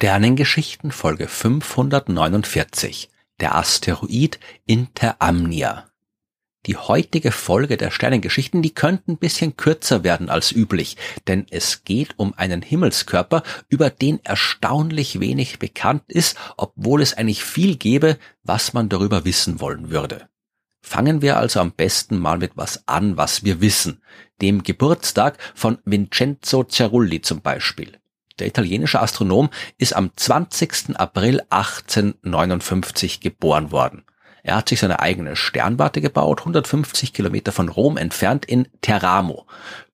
[0.00, 3.10] Sternengeschichten Folge 549.
[3.40, 5.88] Der Asteroid Interamnia.
[6.66, 10.96] Die heutige Folge der Sternengeschichten, die könnte ein bisschen kürzer werden als üblich,
[11.26, 17.42] denn es geht um einen Himmelskörper, über den erstaunlich wenig bekannt ist, obwohl es eigentlich
[17.42, 20.28] viel gäbe, was man darüber wissen wollen würde.
[20.80, 24.00] Fangen wir also am besten mal mit was an, was wir wissen,
[24.42, 27.98] dem Geburtstag von Vincenzo Cerulli zum Beispiel.
[28.38, 30.98] Der italienische Astronom ist am 20.
[30.98, 34.04] April 1859 geboren worden.
[34.42, 39.46] Er hat sich seine eigene Sternwarte gebaut, 150 Kilometer von Rom entfernt in Teramo.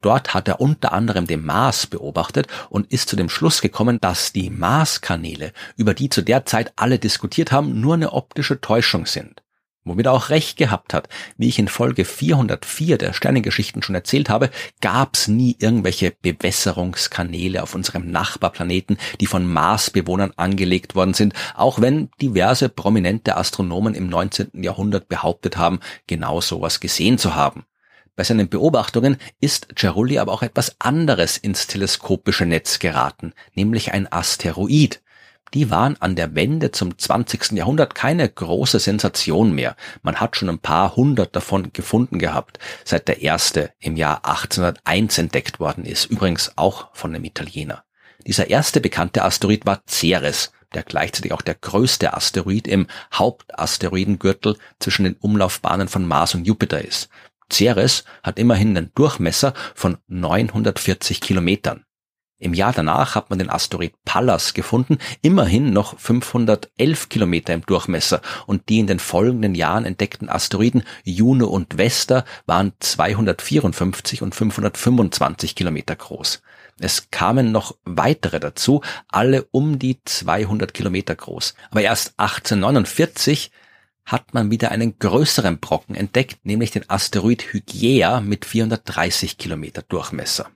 [0.00, 4.32] Dort hat er unter anderem den Mars beobachtet und ist zu dem Schluss gekommen, dass
[4.32, 9.42] die Marskanäle, über die zu der Zeit alle diskutiert haben, nur eine optische Täuschung sind
[9.84, 11.08] womit er auch recht gehabt hat.
[11.36, 14.50] Wie ich in Folge 404 der Sternengeschichten schon erzählt habe,
[14.80, 22.10] gab's nie irgendwelche Bewässerungskanäle auf unserem Nachbarplaneten, die von Marsbewohnern angelegt worden sind, auch wenn
[22.20, 24.62] diverse prominente Astronomen im 19.
[24.62, 27.64] Jahrhundert behauptet haben, genau sowas gesehen zu haben.
[28.16, 34.12] Bei seinen Beobachtungen ist Cerulli aber auch etwas anderes ins teleskopische Netz geraten, nämlich ein
[34.12, 35.00] Asteroid
[35.54, 37.52] die waren an der Wende zum 20.
[37.52, 39.76] Jahrhundert keine große Sensation mehr.
[40.02, 45.18] Man hat schon ein paar hundert davon gefunden gehabt, seit der erste im Jahr 1801
[45.18, 47.84] entdeckt worden ist, übrigens auch von einem Italiener.
[48.26, 55.04] Dieser erste bekannte Asteroid war Ceres, der gleichzeitig auch der größte Asteroid im Hauptasteroidengürtel zwischen
[55.04, 57.08] den Umlaufbahnen von Mars und Jupiter ist.
[57.52, 61.84] Ceres hat immerhin einen Durchmesser von 940 Kilometern.
[62.40, 68.22] Im Jahr danach hat man den Asteroid Pallas gefunden, immerhin noch 511 Kilometer im Durchmesser
[68.46, 75.54] und die in den folgenden Jahren entdeckten Asteroiden Juno und Vesta waren 254 und 525
[75.54, 76.40] Kilometer groß.
[76.78, 81.54] Es kamen noch weitere dazu, alle um die 200 Kilometer groß.
[81.70, 83.50] Aber erst 1849
[84.06, 90.48] hat man wieder einen größeren Brocken entdeckt, nämlich den Asteroid Hygiea mit 430 Kilometer Durchmesser.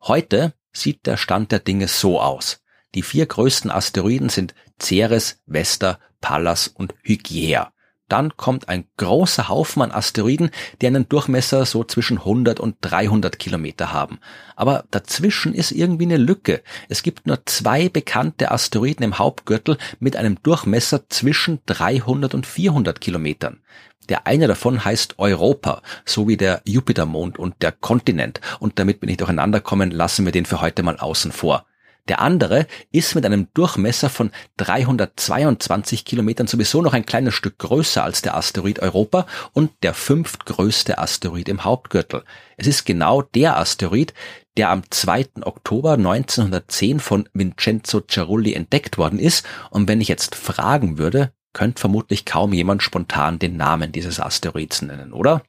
[0.00, 2.62] Heute sieht der Stand der Dinge so aus.
[2.94, 7.72] Die vier größten Asteroiden sind Ceres, Vesta, Pallas und Hygiea.
[8.08, 10.50] Dann kommt ein großer Haufen an Asteroiden,
[10.80, 14.20] die einen Durchmesser so zwischen 100 und 300 Kilometer haben.
[14.54, 16.62] Aber dazwischen ist irgendwie eine Lücke.
[16.88, 23.00] Es gibt nur zwei bekannte Asteroiden im Hauptgürtel mit einem Durchmesser zwischen 300 und 400
[23.00, 23.60] Kilometern.
[24.08, 28.40] Der eine davon heißt Europa, so wie der Jupitermond und der Kontinent.
[28.60, 31.66] Und damit wir nicht durcheinander kommen, lassen wir den für heute mal außen vor.
[32.08, 38.04] Der andere ist mit einem Durchmesser von 322 Kilometern sowieso noch ein kleines Stück größer
[38.04, 42.22] als der Asteroid Europa und der fünftgrößte Asteroid im Hauptgürtel.
[42.56, 44.14] Es ist genau der Asteroid,
[44.56, 45.26] der am 2.
[45.42, 49.44] Oktober 1910 von Vincenzo Cerulli entdeckt worden ist.
[49.70, 54.82] Und wenn ich jetzt fragen würde, könnte vermutlich kaum jemand spontan den Namen dieses Asteroids
[54.82, 55.42] nennen, oder?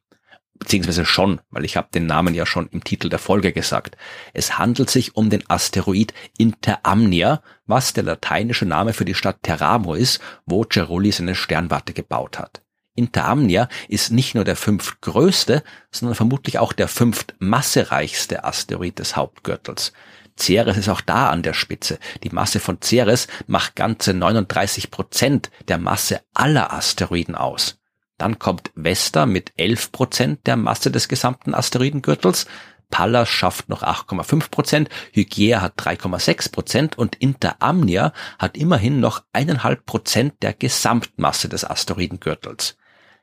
[0.59, 3.97] Beziehungsweise schon, weil ich habe den Namen ja schon im Titel der Folge gesagt.
[4.34, 9.94] Es handelt sich um den Asteroid Interamnia, was der lateinische Name für die Stadt Teramo
[9.94, 12.62] ist, wo Cerulli seine Sternwarte gebaut hat.
[12.95, 19.94] Interamnia ist nicht nur der fünftgrößte, sondern vermutlich auch der fünftmassereichste Asteroid des Hauptgürtels.
[20.39, 22.00] Ceres ist auch da an der Spitze.
[22.24, 27.76] Die Masse von Ceres macht ganze 39 Prozent der Masse aller Asteroiden aus.
[28.17, 32.47] Dann kommt Vesta mit 11 Prozent der Masse des gesamten Asteroidengürtels.
[32.89, 39.85] Pallas schafft noch 8,5 Prozent, Hygiea hat 3,6 Prozent und Interamnia hat immerhin noch eineinhalb
[39.85, 42.77] Prozent der Gesamtmasse des Asteroidengürtels.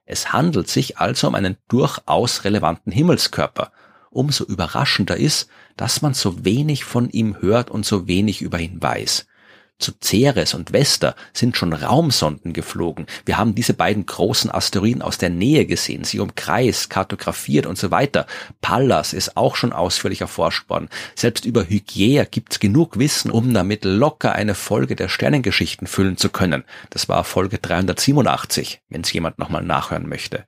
[0.04, 3.72] Es handelt sich also um einen durchaus relevanten Himmelskörper
[4.15, 8.81] umso überraschender ist, dass man so wenig von ihm hört und so wenig über ihn
[8.81, 9.27] weiß.
[9.78, 13.06] Zu Ceres und Vesta sind schon Raumsonden geflogen.
[13.24, 17.91] Wir haben diese beiden großen Asteroiden aus der Nähe gesehen, sie umkreist, kartografiert und so
[17.91, 18.26] weiter.
[18.60, 20.88] Pallas ist auch schon ausführlich erforscht worden.
[21.15, 26.30] Selbst über Hygiea gibt's genug Wissen, um damit locker eine Folge der Sternengeschichten füllen zu
[26.30, 26.65] können.
[26.91, 30.47] Das war Folge 387, wenn es jemand nochmal nachhören möchte.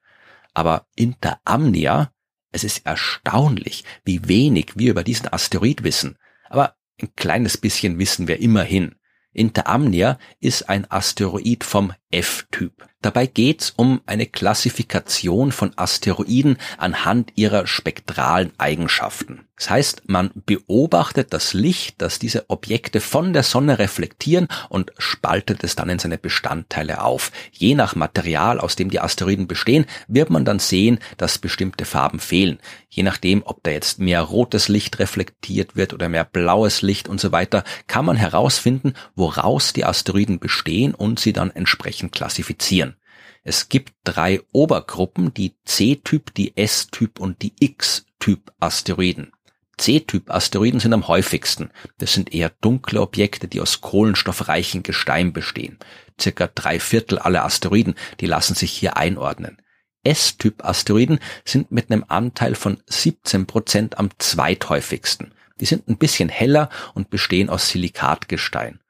[0.54, 2.12] Aber Interamnia
[2.56, 6.16] es ist erstaunlich, wie wenig wir über diesen Asteroid wissen.
[6.48, 8.94] Aber ein kleines bisschen wissen wir immerhin.
[9.36, 12.88] Interamnia ist ein Asteroid vom F-Typ.
[13.02, 19.46] Dabei geht's um eine Klassifikation von Asteroiden anhand ihrer spektralen Eigenschaften.
[19.56, 25.64] Das heißt, man beobachtet das Licht, das diese Objekte von der Sonne reflektieren und spaltet
[25.64, 27.32] es dann in seine Bestandteile auf.
[27.52, 32.20] Je nach Material, aus dem die Asteroiden bestehen, wird man dann sehen, dass bestimmte Farben
[32.20, 32.58] fehlen.
[32.90, 37.18] Je nachdem, ob da jetzt mehr rotes Licht reflektiert wird oder mehr blaues Licht und
[37.18, 42.96] so weiter, kann man herausfinden, woraus die Asteroiden bestehen und sie dann entsprechend klassifizieren.
[43.42, 49.32] Es gibt drei Obergruppen, die C-Typ, die S-Typ und die X-Typ Asteroiden.
[49.78, 51.70] C-Typ-Asteroiden sind am häufigsten.
[51.98, 55.78] Das sind eher dunkle Objekte, die aus kohlenstoffreichen Gestein bestehen.
[56.20, 59.58] Circa drei Viertel aller Asteroiden, die lassen sich hier einordnen.
[60.04, 65.34] S-Typ-Asteroiden sind mit einem Anteil von 17 Prozent am zweithäufigsten.
[65.60, 68.80] Die sind ein bisschen heller und bestehen aus Silikatgestein.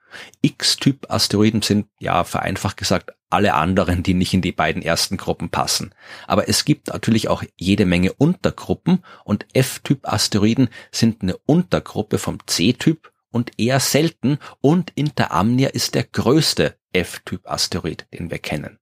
[0.42, 5.92] X-Typ-Asteroiden sind, ja, vereinfacht gesagt, alle anderen, die nicht in die beiden ersten Gruppen passen.
[6.26, 13.12] Aber es gibt natürlich auch jede Menge Untergruppen und F-Typ-Asteroiden sind eine Untergruppe vom C-Typ
[13.30, 18.78] und eher selten und Interamnia ist der größte F-Typ-Asteroid, den wir kennen.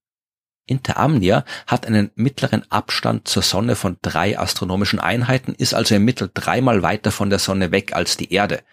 [0.67, 6.29] Interamnia hat einen mittleren Abstand zur Sonne von drei astronomischen Einheiten, ist also im Mittel
[6.33, 8.63] dreimal weiter von der Sonne weg als die Erde.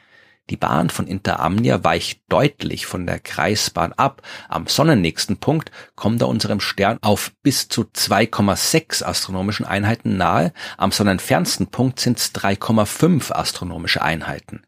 [0.51, 4.23] Die Bahn von Interamnia weicht deutlich von der Kreisbahn ab.
[4.49, 10.53] Am sonnennächsten Punkt kommt er unserem Stern auf bis zu 2,6 astronomischen Einheiten nahe.
[10.77, 14.63] Am sonnenfernsten Punkt sind es 3,5 astronomische Einheiten.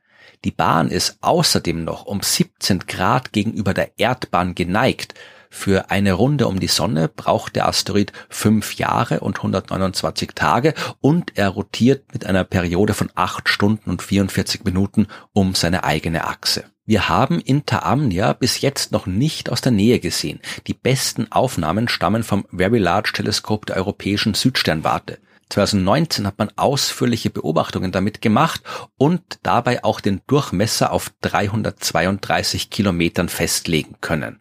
[0.45, 5.15] Die Bahn ist außerdem noch um 17 Grad gegenüber der Erdbahn geneigt.
[5.57, 11.39] Für eine Runde um die Sonne braucht der Asteroid fünf Jahre und 129 Tage und
[11.39, 16.65] er rotiert mit einer Periode von acht Stunden und 44 Minuten um seine eigene Achse.
[16.85, 20.41] Wir haben Interamnia bis jetzt noch nicht aus der Nähe gesehen.
[20.67, 25.19] Die besten Aufnahmen stammen vom Very Large Teleskop der europäischen Südsternwarte.
[25.51, 28.61] 2019 hat man ausführliche Beobachtungen damit gemacht
[28.99, 34.41] und dabei auch den Durchmesser auf 332 Kilometern festlegen können.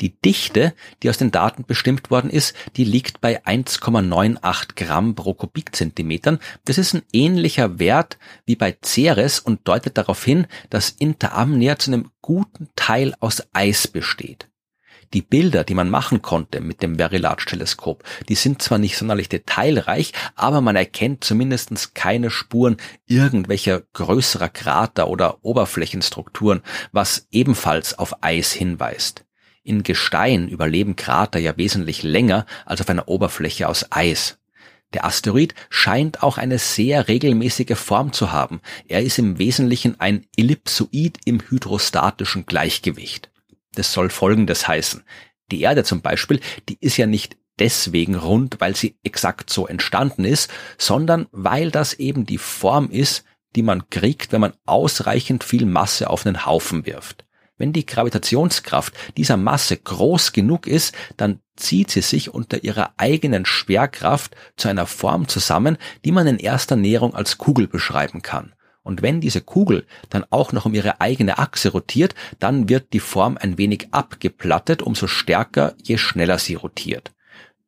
[0.00, 5.34] Die Dichte, die aus den Daten bestimmt worden ist, die liegt bei 1,98 Gramm pro
[5.34, 6.38] Kubikzentimetern.
[6.64, 11.92] Das ist ein ähnlicher Wert wie bei Ceres und deutet darauf hin, dass Interamnia zu
[11.92, 14.48] einem guten Teil aus Eis besteht.
[15.12, 18.96] Die Bilder, die man machen konnte mit dem Very Large Teleskop, die sind zwar nicht
[18.96, 26.62] sonderlich detailreich, aber man erkennt zumindest keine Spuren irgendwelcher größerer Krater oder Oberflächenstrukturen,
[26.92, 29.24] was ebenfalls auf Eis hinweist.
[29.64, 34.38] In Gestein überleben Krater ja wesentlich länger als auf einer Oberfläche aus Eis.
[34.92, 38.60] Der Asteroid scheint auch eine sehr regelmäßige Form zu haben.
[38.88, 43.30] Er ist im Wesentlichen ein Ellipsoid im hydrostatischen Gleichgewicht.
[43.74, 45.02] Das soll Folgendes heißen.
[45.50, 50.24] Die Erde zum Beispiel, die ist ja nicht deswegen rund, weil sie exakt so entstanden
[50.24, 53.24] ist, sondern weil das eben die Form ist,
[53.54, 57.24] die man kriegt, wenn man ausreichend viel Masse auf einen Haufen wirft.
[57.58, 63.44] Wenn die Gravitationskraft dieser Masse groß genug ist, dann zieht sie sich unter ihrer eigenen
[63.44, 68.54] Schwerkraft zu einer Form zusammen, die man in erster Näherung als Kugel beschreiben kann.
[68.82, 73.00] Und wenn diese Kugel dann auch noch um ihre eigene Achse rotiert, dann wird die
[73.00, 77.12] Form ein wenig abgeplattet, umso stärker, je schneller sie rotiert.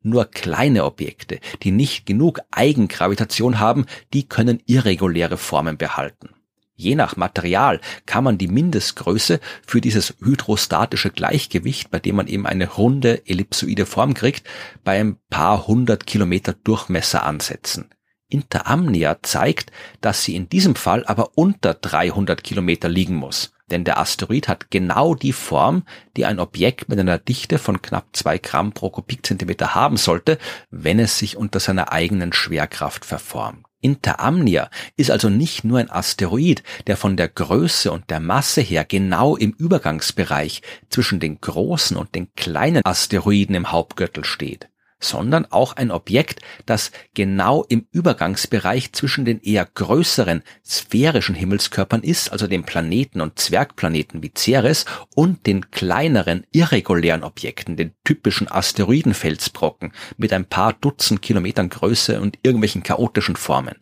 [0.01, 6.34] Nur kleine Objekte, die nicht genug Eigengravitation haben, die können irreguläre Formen behalten.
[6.75, 12.45] Je nach Material kann man die Mindestgröße für dieses hydrostatische Gleichgewicht, bei dem man eben
[12.45, 14.45] eine runde ellipsoide Form kriegt,
[14.83, 17.89] bei ein paar hundert Kilometer Durchmesser ansetzen.
[18.27, 23.51] Interamnia zeigt, dass sie in diesem Fall aber unter 300 Kilometer liegen muss.
[23.71, 25.83] Denn der Asteroid hat genau die Form,
[26.17, 30.37] die ein Objekt mit einer Dichte von knapp zwei Gramm pro Kubikzentimeter haben sollte,
[30.69, 33.65] wenn es sich unter seiner eigenen Schwerkraft verformt.
[33.85, 38.83] Interamnia ist also nicht nur ein Asteroid, der von der Größe und der Masse her
[38.83, 45.73] genau im Übergangsbereich zwischen den großen und den kleinen Asteroiden im Hauptgürtel steht sondern auch
[45.73, 52.63] ein Objekt, das genau im Übergangsbereich zwischen den eher größeren sphärischen Himmelskörpern ist, also den
[52.63, 60.45] Planeten und Zwergplaneten wie Ceres, und den kleineren irregulären Objekten, den typischen Asteroidenfelsbrocken mit ein
[60.45, 63.75] paar Dutzend Kilometern Größe und irgendwelchen chaotischen Formen.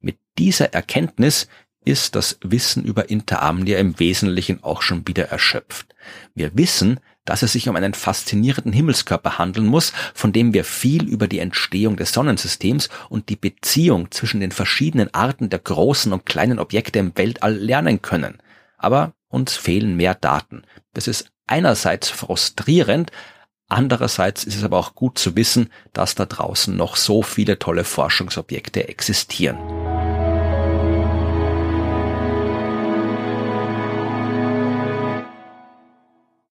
[0.00, 1.48] Mit dieser Erkenntnis
[1.84, 5.94] ist das Wissen über Interamnia im Wesentlichen auch schon wieder erschöpft.
[6.34, 11.06] Wir wissen, dass es sich um einen faszinierenden Himmelskörper handeln muss, von dem wir viel
[11.06, 16.24] über die Entstehung des Sonnensystems und die Beziehung zwischen den verschiedenen Arten der großen und
[16.24, 18.38] kleinen Objekte im Weltall lernen können.
[18.78, 20.62] Aber uns fehlen mehr Daten.
[20.94, 23.10] Das ist einerseits frustrierend,
[23.68, 27.84] andererseits ist es aber auch gut zu wissen, dass da draußen noch so viele tolle
[27.84, 29.85] Forschungsobjekte existieren.